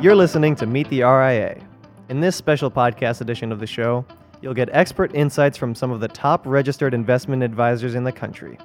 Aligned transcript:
You're 0.00 0.14
listening 0.14 0.56
to 0.56 0.64
Meet 0.66 0.88
the 0.88 1.02
RIA. 1.02 1.60
In 2.08 2.20
this 2.20 2.34
special 2.34 2.70
podcast 2.70 3.20
edition 3.20 3.52
of 3.52 3.60
the 3.60 3.66
show, 3.66 4.02
you'll 4.40 4.54
get 4.54 4.70
expert 4.72 5.14
insights 5.14 5.58
from 5.58 5.74
some 5.74 5.90
of 5.90 6.00
the 6.00 6.08
top 6.08 6.46
registered 6.46 6.94
investment 6.94 7.42
advisors 7.42 7.94
in 7.94 8.02
the 8.02 8.10
country. 8.10 8.56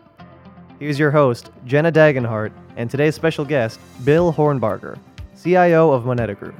Here's 0.79 0.97
your 0.97 1.11
host, 1.11 1.51
Jenna 1.65 1.91
Dagenhart, 1.91 2.53
and 2.77 2.89
today's 2.89 3.15
special 3.15 3.43
guest, 3.43 3.81
Bill 4.05 4.31
Hornbarger, 4.31 4.97
CIO 5.43 5.91
of 5.91 6.05
Moneta 6.05 6.35
Group. 6.35 6.55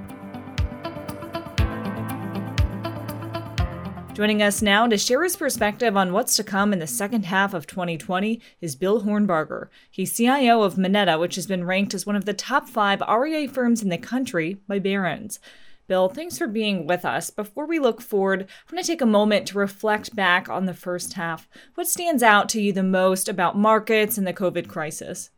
Joining 4.16 4.42
us 4.42 4.62
now 4.62 4.88
to 4.88 4.98
share 4.98 5.24
his 5.24 5.36
perspective 5.36 5.98
on 5.98 6.14
what's 6.14 6.38
to 6.38 6.44
come 6.46 6.72
in 6.72 6.80
the 6.80 6.88
second 6.88 7.26
half 7.26 7.54
of 7.54 7.68
2020 7.68 8.40
is 8.62 8.78
Bill 8.78 9.02
Hornbarger. 9.02 9.68
He's 9.92 10.16
CIO 10.16 10.62
of 10.62 10.78
Moneta, 10.78 11.20
which 11.20 11.36
has 11.36 11.48
been 11.48 11.66
ranked 11.66 11.94
as 11.94 12.06
one 12.06 12.16
of 12.16 12.24
the 12.24 12.34
top 12.34 12.70
five 12.70 13.02
RIA 13.02 13.50
firms 13.50 13.84
in 13.84 13.90
the 13.90 13.98
country 13.98 14.56
by 14.70 14.80
Barron's. 14.80 15.42
Bill, 15.90 16.08
thanks 16.08 16.38
for 16.38 16.48
being 16.48 16.88
with 16.88 17.04
us. 17.04 17.30
Before 17.30 17.66
we 17.66 17.78
look 17.78 18.02
forward, 18.02 18.44
I 18.44 18.74
want 18.74 18.86
to 18.86 18.90
take 18.90 19.02
a 19.02 19.06
moment 19.06 19.48
to 19.48 19.58
reflect 19.58 20.16
back 20.16 20.48
on 20.48 20.66
the 20.66 20.74
first 20.74 21.16
half. 21.16 21.50
What 21.74 21.90
stands 21.90 22.24
out 22.24 22.48
to 22.50 22.62
you 22.62 22.72
the 22.72 22.84
most 22.84 23.28
about 23.28 23.58
markets 23.58 24.18
and 24.18 24.26
the 24.26 24.32
COVID 24.32 24.70
crisis? 24.70 25.30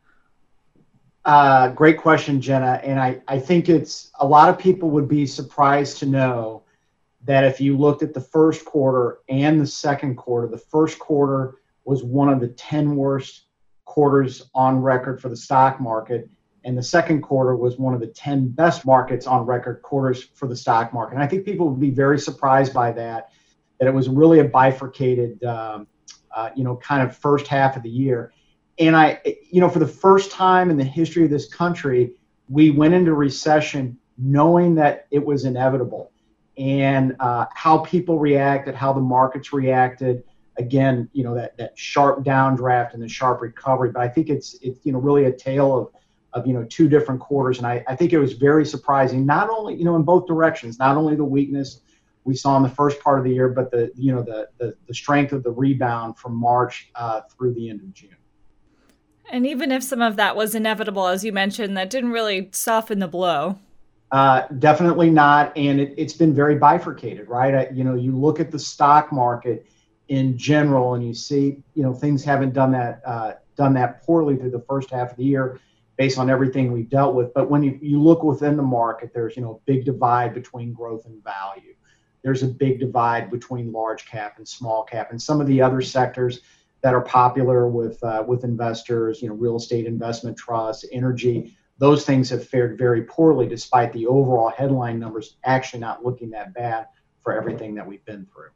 Uh, 1.26 1.70
great 1.70 1.98
question, 1.98 2.40
Jenna. 2.40 2.80
And 2.84 3.00
I, 3.00 3.22
I 3.28 3.40
think 3.40 3.70
it's 3.70 4.12
a 4.20 4.28
lot 4.28 4.50
of 4.50 4.60
people 4.60 4.92
would 4.92 5.08
be 5.08 5.26
surprised 5.26 5.98
to 5.98 6.06
know 6.06 6.62
that 7.28 7.44
if 7.44 7.60
you 7.60 7.78
looked 7.78 8.04
at 8.04 8.14
the 8.14 8.22
first 8.22 8.64
quarter 8.64 9.20
and 9.28 9.60
the 9.60 9.68
second 9.68 10.16
quarter, 10.16 10.48
the 10.48 10.58
first 10.58 10.98
quarter 10.98 11.56
was 11.84 12.02
one 12.02 12.30
of 12.30 12.40
the 12.40 12.48
10 12.48 12.96
worst 12.96 13.48
quarters 13.84 14.50
on 14.56 14.82
record 14.82 15.22
for 15.22 15.28
the 15.28 15.36
stock 15.36 15.80
market. 15.82 16.30
And 16.64 16.78
the 16.78 16.84
second 16.84 17.22
quarter 17.22 17.56
was 17.56 17.78
one 17.78 17.94
of 17.94 18.00
the 18.00 18.08
10 18.08 18.48
best 18.50 18.86
markets 18.86 19.28
on 19.28 19.46
record 19.46 19.82
quarters 19.82 20.24
for 20.24 20.48
the 20.48 20.56
stock 20.56 20.94
market. 20.94 21.16
And 21.16 21.24
I 21.24 21.28
think 21.28 21.44
people 21.44 21.70
would 21.70 21.82
be 21.82 21.92
very 21.92 22.18
surprised 22.18 22.74
by 22.74 22.94
that, 22.94 23.30
that 23.80 23.88
it 23.88 23.94
was 23.94 24.08
really 24.08 24.40
a 24.40 24.46
bifurcated, 24.46 25.44
um, 25.44 25.86
uh, 26.34 26.50
you 26.56 26.64
know, 26.64 26.78
kind 26.78 27.04
of 27.04 27.16
first 27.16 27.48
half 27.48 27.76
of 27.76 27.84
the 27.84 27.90
year. 27.90 28.32
And 28.80 28.96
I, 28.96 29.20
you 29.52 29.60
know, 29.60 29.70
for 29.70 29.80
the 29.80 29.88
first 29.88 30.32
time 30.32 30.70
in 30.70 30.78
the 30.78 30.84
history 30.84 31.26
of 31.26 31.30
this 31.30 31.48
country, 31.54 32.14
we 32.48 32.70
went 32.70 32.94
into 32.94 33.14
recession 33.14 33.98
knowing 34.18 34.76
that 34.76 35.08
it 35.12 35.24
was 35.24 35.44
inevitable 35.44 36.12
and 36.58 37.16
uh, 37.20 37.46
how 37.54 37.80
people 37.80 38.20
reacted, 38.20 38.76
how 38.76 38.94
the 38.94 39.02
markets 39.02 39.54
reacted. 39.54 40.24
Again, 40.58 41.08
you 41.14 41.24
know 41.24 41.36
that 41.36 41.56
that 41.58 41.78
sharp 41.78 42.24
downdraft 42.24 42.94
and 42.94 43.04
the 43.04 43.08
sharp 43.08 43.42
recovery. 43.42 43.92
But 43.92 44.02
I 44.02 44.08
think 44.08 44.30
it's 44.30 44.58
it's 44.62 44.86
you 44.86 44.92
know 44.92 45.00
really 45.00 45.26
a 45.26 45.32
tale 45.32 45.78
of 45.78 45.90
of 46.34 46.48
you 46.48 46.54
know 46.54 46.64
two 46.64 46.90
different 46.90 47.22
quarters, 47.22 47.60
and 47.60 47.68
I, 47.68 47.84
I 47.88 47.96
think 47.96 48.12
it 48.12 48.18
was 48.18 48.34
very 48.34 48.66
surprising. 48.66 49.26
Not 49.26 49.50
only 49.50 49.76
you 49.76 49.86
know 49.86 49.96
in 49.96 50.04
both 50.04 50.26
directions, 50.26 50.80
not 50.80 50.98
only 50.98 51.16
the 51.16 51.24
weakness 51.24 51.82
we 52.24 52.36
saw 52.36 52.58
in 52.58 52.64
the 52.64 52.70
first 52.70 53.00
part 53.02 53.20
of 53.20 53.24
the 53.24 53.32
year, 53.32 53.50
but 53.50 53.70
the 53.70 53.92
you 53.96 54.12
know 54.12 54.24
the 54.24 54.50
the, 54.58 54.76
the 54.88 54.94
strength 54.94 55.32
of 55.32 55.44
the 55.44 55.52
rebound 55.52 56.18
from 56.18 56.36
March 56.36 56.90
uh, 56.96 57.22
through 57.22 57.54
the 57.54 57.70
end 57.70 57.82
of 57.82 57.94
June. 57.94 58.16
And 59.30 59.46
even 59.46 59.72
if 59.72 59.84
some 59.84 60.02
of 60.02 60.16
that 60.16 60.36
was 60.36 60.56
inevitable, 60.56 61.08
as 61.08 61.24
you 61.24 61.34
mentioned, 61.34 61.76
that 61.78 61.90
didn't 61.90 62.12
really 62.12 62.50
soften 62.54 63.00
the 63.00 63.08
blow. 63.08 63.60
Uh, 64.12 64.48
definitely 64.60 65.10
not, 65.10 65.56
and 65.58 65.82
it, 65.82 66.00
has 66.00 66.14
been 66.14 66.34
very 66.34 66.56
bifurcated, 66.56 67.28
right? 67.28 67.54
I, 67.54 67.70
you 67.74 67.84
know, 67.84 67.96
you 67.96 68.16
look 68.16 68.40
at 68.40 68.52
the 68.52 68.60
stock 68.60 69.12
market 69.12 69.66
in 70.08 70.38
general, 70.38 70.94
and 70.94 71.06
you 71.06 71.14
see, 71.14 71.62
you 71.74 71.84
know, 71.84 71.94
things 71.94 72.24
haven't 72.24 72.54
done 72.54 72.72
that 72.72 73.02
uh, 73.06 73.34
done 73.58 73.74
that 73.74 74.04
poorly 74.04 74.38
through 74.38 74.52
the 74.52 74.64
first 74.68 74.92
half 74.92 75.12
of 75.12 75.18
the 75.18 75.26
year, 75.26 75.60
based 75.98 76.18
on 76.18 76.30
everything 76.30 76.72
we've 76.72 76.90
dealt 76.90 77.16
with. 77.16 77.34
But 77.34 77.50
when 77.50 77.64
you, 77.64 77.78
you 77.82 78.02
look 78.02 78.24
within 78.24 78.56
the 78.56 78.64
market, 78.64 79.12
there's 79.14 79.36
you 79.36 79.42
know 79.42 79.56
a 79.56 79.72
big 79.72 79.84
divide 79.84 80.34
between 80.34 80.72
growth 80.72 81.06
and 81.06 81.22
value. 81.22 81.76
There's 82.24 82.44
a 82.44 82.48
big 82.48 82.80
divide 82.80 83.30
between 83.30 83.74
large 83.74 84.06
cap 84.06 84.38
and 84.38 84.48
small 84.48 84.84
cap, 84.84 85.12
and 85.12 85.22
some 85.22 85.42
of 85.42 85.48
the 85.48 85.62
other 85.62 85.82
sectors 85.82 86.40
that 86.82 86.94
are 86.94 87.02
popular 87.02 87.68
with 87.68 88.02
uh, 88.06 88.24
with 88.26 88.46
investors, 88.46 89.22
you 89.22 89.28
know, 89.28 89.36
real 89.36 89.58
estate 89.58 89.86
investment 89.86 90.38
trusts, 90.38 90.86
energy 90.94 91.57
those 91.78 92.06
things 92.06 92.30
have 92.30 92.48
fared 92.48 92.78
very 92.78 93.04
poorly 93.04 93.48
despite 93.48 93.94
the 93.94 94.08
overall 94.08 94.50
headline 94.50 95.00
numbers 95.00 95.38
actually 95.44 95.80
not 95.80 96.04
looking 96.04 96.32
that 96.32 96.54
bad 96.54 96.88
for 97.20 97.34
everything 97.34 97.76
that 97.76 97.86
we've 97.86 98.04
been 98.06 98.26
through. 98.34 98.50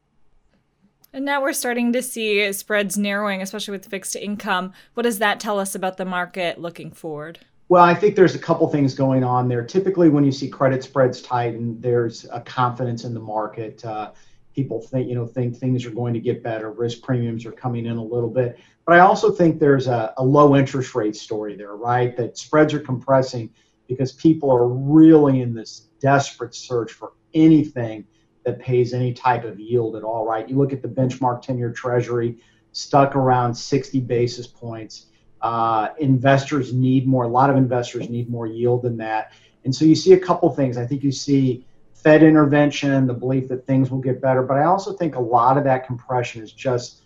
And 1.12 1.24
now 1.26 1.42
we're 1.42 1.52
starting 1.52 1.92
to 1.92 2.02
see 2.02 2.50
spreads 2.54 2.96
narrowing, 2.96 3.42
especially 3.42 3.72
with 3.72 3.86
fixed 3.86 4.16
income. 4.16 4.72
What 4.94 5.02
does 5.02 5.18
that 5.18 5.40
tell 5.40 5.58
us 5.58 5.74
about 5.74 5.98
the 5.98 6.06
market 6.06 6.58
looking 6.58 6.90
forward? 6.90 7.38
Well, 7.68 7.84
I 7.84 7.94
think 7.94 8.16
there's 8.16 8.34
a 8.34 8.38
couple 8.38 8.68
things 8.68 8.94
going 8.94 9.22
on 9.22 9.48
there. 9.48 9.64
Typically, 9.64 10.08
when 10.08 10.24
you 10.24 10.32
see 10.32 10.48
credit 10.48 10.82
spreads 10.82 11.22
tighten, 11.22 11.80
there's 11.80 12.26
a 12.32 12.40
confidence 12.40 13.04
in 13.04 13.14
the 13.14 13.20
market. 13.20 13.84
Uh, 13.84 14.12
people 14.54 14.80
think 14.80 15.08
you 15.08 15.14
know 15.14 15.26
think 15.26 15.56
things 15.56 15.84
are 15.86 15.90
going 15.90 16.14
to 16.14 16.20
get 16.20 16.42
better 16.42 16.70
risk 16.70 17.02
premiums 17.02 17.46
are 17.46 17.52
coming 17.52 17.86
in 17.86 17.96
a 17.96 18.04
little 18.04 18.30
bit. 18.30 18.58
But 18.84 18.96
i 18.96 19.00
also 19.00 19.30
think 19.30 19.58
there's 19.58 19.86
a, 19.86 20.12
a, 20.16 20.24
low 20.24 20.56
interest 20.56 20.94
rate 20.94 21.16
story 21.16 21.56
there 21.56 21.76
right? 21.76 22.16
That 22.16 22.38
spreads 22.38 22.74
are 22.74 22.80
compressing 22.80 23.50
because 23.88 24.12
people 24.12 24.50
are 24.50 24.68
really 24.68 25.40
in 25.40 25.54
this 25.54 25.88
desperate 26.00 26.54
search 26.54 26.92
for 26.92 27.12
anything 27.34 28.04
that 28.44 28.58
pays 28.58 28.92
any 28.92 29.12
type 29.12 29.44
of 29.44 29.60
yield 29.60 29.96
at 29.96 30.02
all 30.02 30.26
right? 30.26 30.48
You 30.48 30.56
look 30.56 30.72
at 30.72 30.82
the 30.82 30.88
benchmark 30.88 31.42
10 31.42 31.58
year 31.58 31.72
treasury 31.72 32.38
stuck 32.72 33.14
around 33.14 33.54
60 33.54 34.00
basis 34.00 34.46
points. 34.46 35.06
Uh, 35.40 35.88
investors 35.98 36.72
need 36.72 37.06
more 37.06 37.24
a 37.24 37.28
lot 37.28 37.50
of 37.50 37.56
investors 37.56 38.08
need 38.08 38.30
more 38.30 38.46
yield 38.46 38.82
than 38.82 38.96
that. 38.96 39.32
And 39.64 39.74
so 39.74 39.84
you 39.84 39.94
see 39.94 40.12
a 40.12 40.18
couple 40.18 40.50
things. 40.50 40.76
I 40.76 40.86
think 40.86 41.02
you 41.02 41.12
see 41.12 41.66
Fed 42.02 42.22
intervention, 42.22 43.06
the 43.06 43.14
belief 43.14 43.48
that 43.48 43.66
things 43.66 43.90
will 43.90 44.00
get 44.00 44.20
better. 44.20 44.42
But 44.42 44.58
I 44.58 44.64
also 44.64 44.92
think 44.92 45.14
a 45.14 45.20
lot 45.20 45.56
of 45.56 45.64
that 45.64 45.86
compression 45.86 46.42
is 46.42 46.52
just 46.52 47.02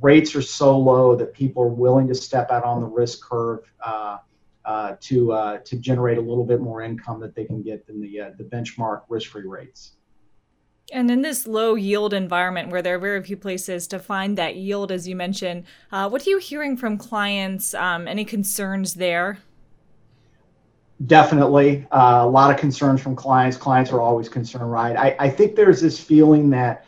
rates 0.00 0.34
are 0.34 0.42
so 0.42 0.76
low 0.76 1.14
that 1.16 1.32
people 1.32 1.62
are 1.62 1.68
willing 1.68 2.08
to 2.08 2.14
step 2.14 2.50
out 2.50 2.64
on 2.64 2.80
the 2.80 2.86
risk 2.86 3.22
curve 3.22 3.60
uh, 3.84 4.18
uh, 4.64 4.96
to 5.00 5.32
uh, 5.32 5.58
to 5.58 5.76
generate 5.76 6.18
a 6.18 6.20
little 6.20 6.44
bit 6.44 6.60
more 6.60 6.82
income 6.82 7.20
that 7.20 7.34
they 7.34 7.44
can 7.44 7.62
get 7.62 7.86
than 7.86 8.00
the 8.00 8.20
uh, 8.20 8.30
the 8.38 8.44
benchmark 8.44 9.02
risk-free 9.08 9.46
rates. 9.46 9.92
And 10.92 11.10
in 11.10 11.22
this 11.22 11.46
low 11.46 11.74
yield 11.74 12.12
environment 12.12 12.70
where 12.70 12.82
there 12.82 12.96
are 12.96 12.98
very 12.98 13.22
few 13.22 13.36
places 13.36 13.86
to 13.88 13.98
find 13.98 14.36
that 14.38 14.56
yield, 14.56 14.92
as 14.92 15.08
you 15.08 15.16
mentioned, 15.16 15.64
uh, 15.90 16.08
what 16.08 16.26
are 16.26 16.30
you 16.30 16.38
hearing 16.38 16.76
from 16.76 16.98
clients? 16.98 17.72
Um, 17.74 18.06
any 18.06 18.24
concerns 18.24 18.94
there? 18.94 19.38
Definitely. 21.06 21.86
Uh, 21.90 22.20
a 22.22 22.28
lot 22.28 22.50
of 22.50 22.58
concerns 22.58 23.00
from 23.00 23.16
clients. 23.16 23.56
Clients 23.56 23.90
are 23.92 24.00
always 24.00 24.28
concerned, 24.28 24.70
right? 24.70 24.96
I, 24.96 25.16
I 25.18 25.30
think 25.30 25.56
there's 25.56 25.80
this 25.80 25.98
feeling 25.98 26.50
that 26.50 26.84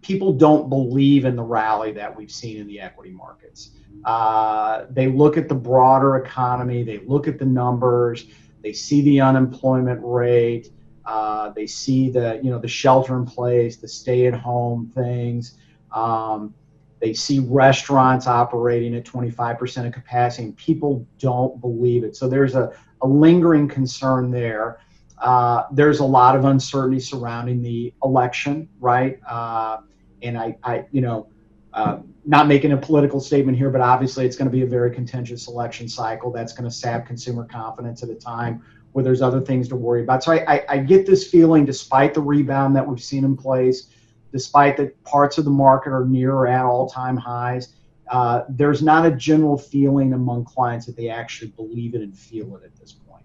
people 0.00 0.32
don't 0.32 0.68
believe 0.68 1.24
in 1.24 1.36
the 1.36 1.42
rally 1.42 1.92
that 1.92 2.16
we've 2.16 2.30
seen 2.30 2.58
in 2.58 2.66
the 2.66 2.80
equity 2.80 3.10
markets. 3.10 3.70
Uh, 4.04 4.86
they 4.90 5.08
look 5.08 5.36
at 5.36 5.48
the 5.48 5.54
broader 5.54 6.16
economy, 6.16 6.82
they 6.82 6.98
look 6.98 7.26
at 7.26 7.38
the 7.38 7.44
numbers, 7.44 8.26
they 8.62 8.72
see 8.72 9.02
the 9.02 9.20
unemployment 9.20 10.00
rate, 10.02 10.70
uh, 11.04 11.50
they 11.50 11.66
see 11.66 12.10
the 12.10 12.40
you 12.42 12.50
know 12.50 12.58
the 12.58 12.68
shelter 12.68 13.16
in 13.16 13.26
place, 13.26 13.76
the 13.76 13.88
stay 13.88 14.26
at 14.26 14.34
home 14.34 14.90
things. 14.94 15.58
Um, 15.90 16.54
they 17.00 17.14
see 17.14 17.38
restaurants 17.38 18.26
operating 18.26 18.94
at 18.96 19.04
25% 19.04 19.86
of 19.86 19.92
capacity, 19.92 20.44
and 20.44 20.56
people 20.56 21.06
don't 21.18 21.60
believe 21.60 22.04
it. 22.04 22.16
So 22.16 22.28
there's 22.28 22.54
a, 22.54 22.72
a 23.02 23.06
lingering 23.06 23.68
concern 23.68 24.30
there. 24.30 24.80
Uh, 25.18 25.64
there's 25.72 26.00
a 26.00 26.04
lot 26.04 26.36
of 26.36 26.44
uncertainty 26.44 27.00
surrounding 27.00 27.62
the 27.62 27.92
election, 28.02 28.68
right? 28.80 29.18
Uh, 29.28 29.78
and 30.22 30.36
I, 30.36 30.56
I, 30.62 30.84
you 30.90 31.00
know, 31.00 31.28
uh, 31.72 31.98
not 32.24 32.46
making 32.48 32.72
a 32.72 32.76
political 32.76 33.20
statement 33.20 33.56
here, 33.56 33.70
but 33.70 33.80
obviously 33.80 34.26
it's 34.26 34.36
going 34.36 34.50
to 34.50 34.52
be 34.52 34.62
a 34.62 34.66
very 34.66 34.90
contentious 34.90 35.48
election 35.48 35.88
cycle. 35.88 36.30
That's 36.32 36.52
going 36.52 36.68
to 36.68 36.74
sap 36.74 37.06
consumer 37.06 37.44
confidence 37.44 38.02
at 38.02 38.10
a 38.10 38.14
time 38.14 38.62
where 38.92 39.04
there's 39.04 39.22
other 39.22 39.40
things 39.40 39.68
to 39.68 39.76
worry 39.76 40.02
about. 40.02 40.24
So 40.24 40.32
I, 40.32 40.54
I, 40.54 40.64
I 40.68 40.78
get 40.78 41.06
this 41.06 41.30
feeling, 41.30 41.64
despite 41.64 42.14
the 42.14 42.20
rebound 42.20 42.74
that 42.76 42.86
we've 42.86 43.02
seen 43.02 43.24
in 43.24 43.36
place, 43.36 43.88
despite 44.32 44.76
that 44.76 45.02
parts 45.04 45.38
of 45.38 45.44
the 45.44 45.50
market 45.50 45.92
are 45.92 46.04
near 46.04 46.32
or 46.32 46.46
at 46.46 46.64
all-time 46.64 47.16
highs. 47.16 47.74
Uh, 48.10 48.44
there's 48.48 48.82
not 48.82 49.04
a 49.04 49.10
general 49.10 49.58
feeling 49.58 50.12
among 50.12 50.44
clients 50.44 50.86
that 50.86 50.96
they 50.96 51.08
actually 51.08 51.48
believe 51.48 51.94
it 51.94 52.00
and 52.00 52.16
feel 52.16 52.56
it 52.56 52.64
at 52.64 52.74
this 52.76 52.92
point. 52.92 53.22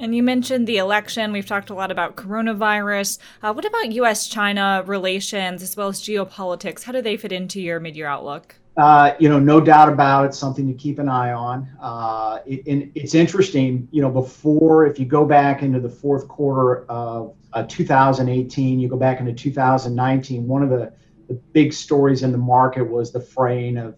And 0.00 0.14
you 0.14 0.22
mentioned 0.22 0.66
the 0.66 0.78
election. 0.78 1.32
We've 1.32 1.46
talked 1.46 1.70
a 1.70 1.74
lot 1.74 1.90
about 1.90 2.16
coronavirus. 2.16 3.18
Uh, 3.42 3.52
what 3.52 3.64
about 3.64 3.92
U.S. 3.92 4.28
China 4.28 4.82
relations 4.86 5.62
as 5.62 5.76
well 5.76 5.88
as 5.88 6.00
geopolitics? 6.00 6.84
How 6.84 6.92
do 6.92 7.02
they 7.02 7.16
fit 7.16 7.32
into 7.32 7.60
your 7.60 7.80
mid 7.80 7.96
year 7.96 8.06
outlook? 8.06 8.56
Uh, 8.78 9.16
you 9.18 9.28
know, 9.28 9.40
no 9.40 9.60
doubt 9.60 9.88
about 9.88 10.24
it, 10.24 10.32
something 10.32 10.68
to 10.68 10.72
keep 10.72 11.00
an 11.00 11.08
eye 11.08 11.32
on. 11.32 11.68
Uh, 11.82 12.38
it, 12.46 12.64
and 12.68 12.92
it's 12.94 13.12
interesting, 13.12 13.88
you 13.90 14.00
know, 14.00 14.08
before, 14.08 14.86
if 14.86 15.00
you 15.00 15.04
go 15.04 15.24
back 15.24 15.62
into 15.62 15.80
the 15.80 15.88
fourth 15.88 16.28
quarter 16.28 16.84
of 16.88 17.34
uh, 17.54 17.64
2018, 17.64 18.78
you 18.78 18.88
go 18.88 18.96
back 18.96 19.18
into 19.18 19.32
2019, 19.32 20.46
one 20.46 20.62
of 20.62 20.70
the, 20.70 20.92
the 21.26 21.34
big 21.34 21.72
stories 21.72 22.22
in 22.22 22.30
the 22.30 22.38
market 22.38 22.84
was 22.84 23.10
the 23.10 23.20
fraying 23.20 23.78
of, 23.78 23.96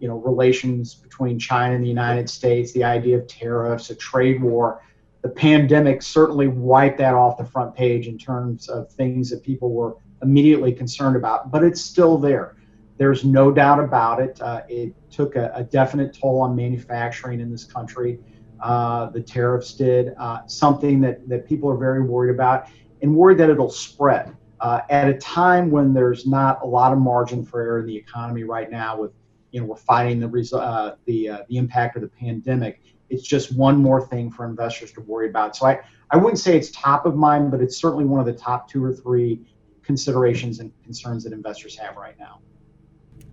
you 0.00 0.08
know, 0.08 0.16
relations 0.16 0.94
between 0.94 1.38
China 1.38 1.74
and 1.74 1.84
the 1.84 1.88
United 1.88 2.30
States, 2.30 2.72
the 2.72 2.84
idea 2.84 3.18
of 3.18 3.26
tariffs, 3.26 3.90
a 3.90 3.94
trade 3.94 4.40
war. 4.40 4.82
the 5.20 5.28
pandemic 5.28 6.00
certainly 6.00 6.48
wiped 6.48 6.96
that 6.96 7.14
off 7.14 7.36
the 7.36 7.44
front 7.44 7.76
page 7.76 8.08
in 8.08 8.16
terms 8.16 8.70
of 8.70 8.90
things 8.92 9.28
that 9.28 9.42
people 9.42 9.74
were 9.74 9.94
immediately 10.22 10.72
concerned 10.72 11.16
about, 11.16 11.50
but 11.50 11.62
it's 11.62 11.82
still 11.82 12.16
there. 12.16 12.56
There's 13.02 13.24
no 13.24 13.50
doubt 13.50 13.80
about 13.80 14.20
it. 14.20 14.40
Uh, 14.40 14.62
it 14.68 14.94
took 15.10 15.34
a, 15.34 15.50
a, 15.56 15.64
definite 15.64 16.16
toll 16.16 16.40
on 16.40 16.54
manufacturing 16.54 17.40
in 17.40 17.50
this 17.50 17.64
country. 17.64 18.20
Uh, 18.60 19.10
the 19.10 19.20
tariffs 19.20 19.74
did 19.74 20.14
uh, 20.20 20.46
something 20.46 21.00
that, 21.00 21.28
that 21.28 21.44
people 21.44 21.68
are 21.68 21.76
very 21.76 22.00
worried 22.00 22.32
about 22.32 22.68
and 23.00 23.12
worried 23.12 23.38
that 23.38 23.50
it'll 23.50 23.68
spread. 23.68 24.36
Uh, 24.60 24.82
at 24.88 25.08
a 25.08 25.14
time 25.14 25.68
when 25.68 25.92
there's 25.92 26.28
not 26.28 26.62
a 26.62 26.64
lot 26.64 26.92
of 26.92 27.00
margin 27.00 27.44
for 27.44 27.60
error 27.60 27.80
in 27.80 27.86
the 27.86 27.96
economy 27.96 28.44
right 28.44 28.70
now, 28.70 28.96
with 28.96 29.10
you 29.50 29.60
know 29.60 29.66
we're 29.66 29.74
fighting 29.74 30.20
the 30.20 30.56
uh, 30.56 30.94
the 31.06 31.30
the 31.48 31.56
impact 31.56 31.96
of 31.96 32.02
the 32.02 32.08
pandemic, 32.08 32.82
it's 33.10 33.26
just 33.26 33.52
one 33.56 33.78
more 33.78 34.06
thing 34.06 34.30
for 34.30 34.46
investors 34.46 34.92
to 34.92 35.00
worry 35.00 35.28
about. 35.28 35.56
So 35.56 35.66
I 35.66 35.80
I 36.12 36.18
wouldn't 36.18 36.38
say 36.38 36.56
it's 36.56 36.70
top 36.70 37.04
of 37.04 37.16
mind, 37.16 37.50
but 37.50 37.60
it's 37.60 37.78
certainly 37.78 38.04
one 38.04 38.20
of 38.20 38.26
the 38.26 38.32
top 38.32 38.70
two 38.70 38.84
or 38.84 38.92
three 38.92 39.40
considerations 39.82 40.60
and 40.60 40.70
concerns 40.84 41.24
that 41.24 41.32
investors 41.32 41.76
have 41.76 41.96
right 41.96 42.16
now. 42.16 42.38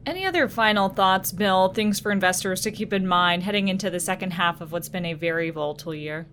Any 0.10 0.26
other 0.26 0.50
final 0.50 0.90
thoughts, 0.90 1.32
Bill? 1.32 1.70
Things 1.70 2.00
for 2.00 2.12
investors 2.12 2.62
to 2.62 2.72
keep 2.72 2.94
in 2.94 3.06
mind 3.06 3.44
heading 3.44 3.68
into 3.68 3.92
the 3.92 4.00
second 4.00 4.32
half 4.32 4.60
of 4.60 4.72
what's 4.72 4.90
been 4.90 5.06
a 5.06 5.14
very 5.14 5.52
volatile 5.52 5.94
year? 5.94 6.26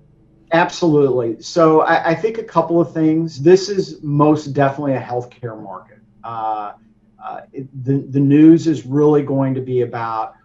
Absolutely. 0.52 1.43
So 1.43 1.82
I, 1.82 2.12
I 2.12 2.14
think 2.14 2.38
a 2.38 2.43
couple 2.43 2.81
of 2.81 2.94
things. 2.94 3.43
This 3.43 3.69
is 3.69 4.02
most 4.02 4.55
definitely 4.55 4.94
a 4.94 5.00
healthcare 5.00 5.62
market. 5.62 5.99
Uh, 6.25 6.73
uh, 7.23 7.40
it, 7.52 7.84
the, 7.84 7.99
the 8.08 8.19
news 8.19 8.67
is 8.67 8.87
really 8.87 9.23
going 9.23 9.52
to 9.52 9.61
be 9.61 9.82
about 9.82 10.37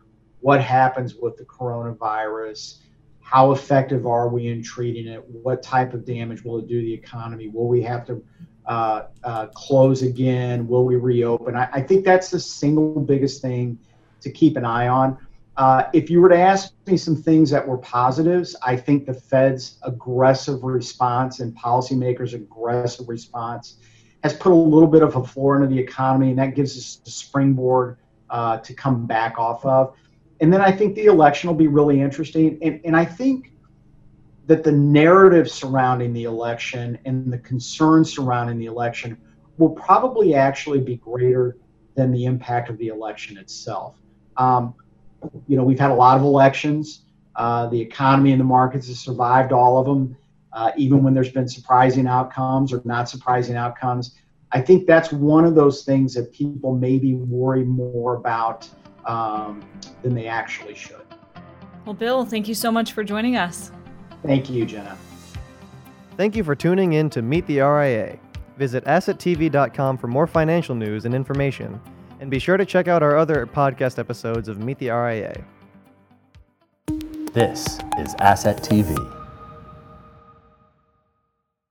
what 0.42 0.62
happens 0.62 1.16
with 1.16 1.38
the 1.38 1.46
coronavirus. 1.46 2.80
How 3.22 3.54
effective 3.54 4.06
are 4.06 4.28
we 4.28 4.50
in 4.50 4.62
treating 4.62 5.08
it? 5.08 5.24
What 5.26 5.64
type 5.64 5.94
of 5.94 6.04
damage 6.04 6.44
will 6.44 6.60
it 6.60 6.68
do 6.68 6.82
to 6.82 6.86
the 6.86 6.94
economy? 6.94 7.48
Will 7.48 7.70
we 7.70 7.82
have 7.84 8.06
to 8.08 8.22
uh, 8.66 9.04
uh, 9.24 9.48
close 9.48 10.02
again? 10.02 10.68
Will 10.68 10.86
we 10.86 10.96
reopen? 10.96 11.56
I, 11.56 11.70
I, 11.72 11.82
think 11.82 12.06
that's 12.06 12.30
the 12.30 12.40
single 12.40 13.00
biggest 13.00 13.42
thing 13.42 13.80
to 14.22 14.32
keep 14.32 14.56
an 14.56 14.66
eye 14.66 14.88
on. 14.88 15.18
Uh, 15.58 15.84
if 15.94 16.10
you 16.10 16.22
were 16.22 16.30
to 16.30 16.38
ask 16.38 16.74
me 16.88 16.96
some 16.96 17.16
things 17.16 17.50
that 17.50 17.68
were 17.68 17.78
positives, 17.78 18.56
I 18.64 18.76
think 18.78 19.06
the 19.06 19.14
Fed's 19.14 19.78
aggressive 19.84 20.64
response 20.64 21.40
and 21.40 21.56
policymakers' 21.58 22.34
aggressive 22.34 23.10
response 23.10 23.78
has 24.24 24.34
put 24.34 24.52
a 24.52 24.56
little 24.56 24.88
bit 24.88 25.02
of 25.02 25.16
a 25.16 25.24
floor 25.24 25.56
into 25.56 25.68
the 25.68 25.80
economy, 25.80 26.30
and 26.30 26.40
that 26.40 26.56
gives 26.56 26.78
us 26.78 27.02
a 27.06 27.10
springboard 27.10 27.98
uh, 28.30 28.58
to 28.58 28.74
come 28.74 29.06
back 29.06 29.38
off 29.40 29.66
of. 29.66 29.96
And 30.40 30.52
then 30.52 30.62
I 30.62 30.72
think 30.72 30.96
the 30.96 31.06
election 31.06 31.50
will 31.50 31.58
be 31.58 31.68
really 31.68 32.02
interesting. 32.02 32.58
And, 32.62 32.82
and 32.86 32.96
I 32.96 33.06
think 33.06 33.51
that 34.52 34.66
the 34.66 34.72
narrative 34.72 35.50
surrounding 35.50 36.12
the 36.12 36.26
election 36.26 37.00
and 37.06 37.32
the 37.32 37.38
concerns 37.38 38.14
surrounding 38.14 38.60
the 38.60 38.66
election 38.66 39.18
will 39.58 39.70
probably 39.70 40.36
actually 40.36 40.82
be 40.82 40.98
greater 40.98 41.56
than 41.96 42.12
the 42.12 42.26
impact 42.26 42.70
of 42.70 42.78
the 42.78 42.90
election 42.90 43.38
itself. 43.38 43.96
Um, 44.36 44.74
you 45.48 45.56
know, 45.56 45.64
we've 45.64 45.80
had 45.80 45.90
a 45.90 45.94
lot 45.94 46.18
of 46.18 46.24
elections. 46.24 47.06
Uh, 47.38 47.68
the 47.68 47.80
economy 47.80 48.34
and 48.34 48.42
the 48.42 48.46
markets 48.46 48.90
have 48.90 48.98
survived 48.98 49.54
all 49.54 49.78
of 49.78 49.86
them, 49.86 50.18
uh, 50.52 50.74
even 50.76 51.02
when 51.02 51.14
there's 51.14 51.32
been 51.32 51.48
surprising 51.48 52.06
outcomes 52.06 52.74
or 52.74 52.82
not 52.84 53.08
surprising 53.08 53.56
outcomes. 53.56 54.18
I 54.52 54.60
think 54.60 54.86
that's 54.86 55.14
one 55.14 55.46
of 55.46 55.56
those 55.56 55.86
things 55.86 56.14
that 56.16 56.34
people 56.34 56.76
maybe 56.76 57.14
worry 57.14 57.64
more 57.64 58.18
about 58.18 58.68
um, 59.06 59.64
than 60.02 60.14
they 60.14 60.28
actually 60.28 60.76
should. 60.76 61.06
Well, 61.86 61.94
Bill, 61.94 62.26
thank 62.26 62.50
you 62.50 62.54
so 62.54 62.70
much 62.70 62.92
for 62.92 63.06
joining 63.06 63.38
us. 63.38 63.72
Thank 64.24 64.50
you, 64.50 64.66
Jenna. 64.66 64.98
Thank 66.18 66.36
you 66.36 66.44
for 66.44 66.56
tuning 66.56 66.94
in 66.94 67.10
to 67.12 67.22
Meet 67.22 67.48
the 67.48 67.60
RIA. 67.62 68.20
Visit 68.58 68.86
assettv.com 68.86 69.98
for 69.98 70.08
more 70.08 70.28
financial 70.28 70.76
news 70.76 71.06
and 71.06 71.16
information, 71.16 71.82
and 72.20 72.30
be 72.30 72.38
sure 72.38 72.58
to 72.58 72.66
check 72.66 72.88
out 72.88 73.02
our 73.02 73.18
other 73.18 73.48
podcast 73.48 73.98
episodes 73.98 74.48
of 74.48 74.60
Meet 74.60 74.78
the 74.78 74.90
RIA. 74.90 75.44
This 77.34 77.80
is 77.98 78.14
Asset 78.20 78.62
TV. 78.62 79.21